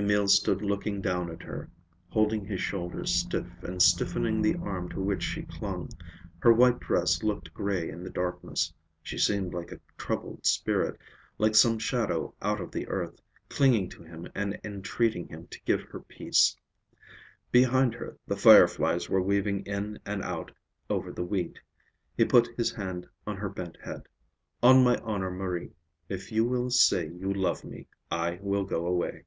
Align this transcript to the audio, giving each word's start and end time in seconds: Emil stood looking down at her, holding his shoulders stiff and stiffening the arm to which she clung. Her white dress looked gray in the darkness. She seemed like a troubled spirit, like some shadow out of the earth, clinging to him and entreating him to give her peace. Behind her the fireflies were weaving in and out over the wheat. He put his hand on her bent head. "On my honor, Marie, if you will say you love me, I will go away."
Emil 0.00 0.28
stood 0.28 0.62
looking 0.62 1.00
down 1.02 1.28
at 1.28 1.42
her, 1.42 1.68
holding 2.08 2.44
his 2.46 2.60
shoulders 2.60 3.12
stiff 3.12 3.64
and 3.64 3.82
stiffening 3.82 4.40
the 4.40 4.54
arm 4.58 4.88
to 4.88 5.00
which 5.00 5.24
she 5.24 5.42
clung. 5.42 5.88
Her 6.38 6.52
white 6.52 6.78
dress 6.78 7.24
looked 7.24 7.52
gray 7.52 7.90
in 7.90 8.04
the 8.04 8.08
darkness. 8.10 8.72
She 9.02 9.18
seemed 9.18 9.52
like 9.52 9.72
a 9.72 9.80
troubled 9.96 10.46
spirit, 10.46 10.96
like 11.36 11.56
some 11.56 11.80
shadow 11.80 12.32
out 12.40 12.60
of 12.60 12.70
the 12.70 12.86
earth, 12.86 13.20
clinging 13.48 13.88
to 13.88 14.04
him 14.04 14.28
and 14.36 14.56
entreating 14.62 15.26
him 15.26 15.48
to 15.48 15.60
give 15.64 15.82
her 15.82 15.98
peace. 15.98 16.56
Behind 17.50 17.92
her 17.94 18.16
the 18.24 18.36
fireflies 18.36 19.08
were 19.10 19.20
weaving 19.20 19.66
in 19.66 19.98
and 20.06 20.22
out 20.22 20.52
over 20.88 21.10
the 21.10 21.24
wheat. 21.24 21.58
He 22.16 22.24
put 22.24 22.46
his 22.56 22.70
hand 22.70 23.08
on 23.26 23.36
her 23.38 23.48
bent 23.48 23.76
head. 23.82 24.02
"On 24.62 24.84
my 24.84 24.98
honor, 24.98 25.32
Marie, 25.32 25.72
if 26.08 26.30
you 26.30 26.44
will 26.44 26.70
say 26.70 27.08
you 27.08 27.34
love 27.34 27.64
me, 27.64 27.88
I 28.12 28.38
will 28.40 28.62
go 28.64 28.86
away." 28.86 29.24